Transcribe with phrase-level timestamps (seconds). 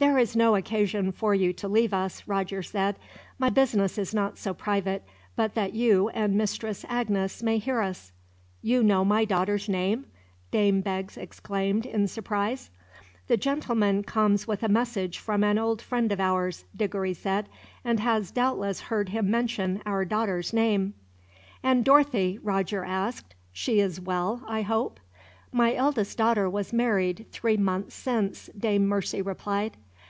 [0.00, 2.94] "There is no occasion for you to leave us," Roger said.
[3.36, 5.02] "My business is not so private
[5.34, 8.12] but that you and Mistress Agnes may hear us."
[8.62, 10.06] "You know my daughter's name!"
[10.52, 12.70] Dame Beggs exclaimed, in surprise.
[13.26, 17.48] "The gentleman comes with a message from an old friend of ours," Diggory said;
[17.84, 20.94] "and has doubtless heard him mention our daughter's name."
[21.60, 25.00] "And Dorothy," Roger asked; "she is well, I hope."
[25.50, 29.76] "My eldest daughter was married, three months since," Dame Mercy replied.